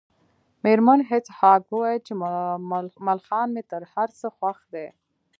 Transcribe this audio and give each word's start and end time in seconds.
میرمن 0.63 0.99
هیج 1.09 1.25
هاګ 1.37 1.61
وویل 1.67 1.99
چې 2.07 2.13
ملخان 3.09 3.47
مې 3.53 3.63
تر 3.71 3.81
هر 3.93 4.09
څه 4.19 4.27
خوښ 4.37 4.57
دي 4.73 4.87